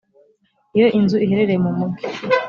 iyo 0.75 0.87
nzu 1.03 1.17
iherereye 1.25 1.59
mu 1.65 1.71
mujyi 1.77 2.05